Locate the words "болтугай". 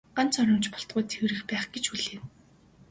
0.73-1.05